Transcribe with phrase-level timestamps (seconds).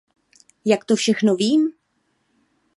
[0.65, 1.73] Jak to všechno vím?